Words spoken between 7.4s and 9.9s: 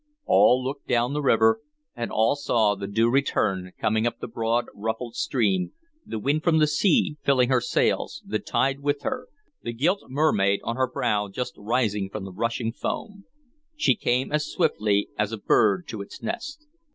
her sails, the tide with her, the